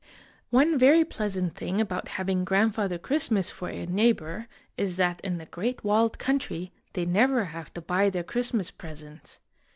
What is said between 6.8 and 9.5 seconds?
they never have to buy their Christmas presents.